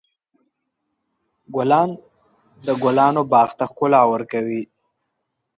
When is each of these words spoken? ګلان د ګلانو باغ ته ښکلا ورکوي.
ګلان 1.55 1.89
د 2.65 2.67
ګلانو 2.81 3.23
باغ 3.31 3.49
ته 3.59 3.65
ښکلا 3.71 4.01
ورکوي. 4.13 4.63